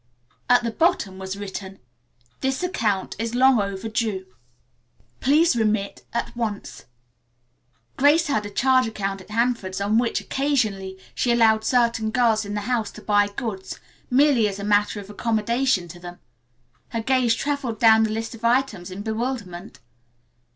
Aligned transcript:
At 0.49 0.63
the 0.63 0.71
bottom 0.71 1.19
was 1.19 1.37
written. 1.37 1.77
"This 2.39 2.63
account 2.63 3.15
is 3.19 3.35
long 3.35 3.61
overdue. 3.61 4.25
Please 5.19 5.55
remit 5.55 6.05
at 6.11 6.35
once." 6.35 6.85
Grace 7.97 8.25
had 8.25 8.43
a 8.47 8.49
charge 8.49 8.87
account 8.87 9.21
at 9.21 9.29
Hanford's 9.29 9.79
on 9.79 9.99
which, 9.99 10.19
occasionally, 10.19 10.97
she 11.13 11.31
allowed 11.31 11.63
certain 11.63 12.09
girls 12.09 12.45
in 12.45 12.55
the 12.55 12.61
house 12.61 12.89
to 12.93 13.01
buy 13.03 13.27
goods, 13.27 13.79
merely 14.09 14.47
as 14.47 14.57
a 14.57 14.63
matter 14.63 14.99
of 14.99 15.07
accommodation 15.11 15.87
to 15.89 15.99
them. 15.99 16.17
Her 16.89 17.03
gaze 17.03 17.35
traveled 17.35 17.79
down 17.79 18.01
the 18.01 18.09
list 18.09 18.33
of 18.33 18.43
items 18.43 18.89
in 18.89 19.03
bewilderment. 19.03 19.81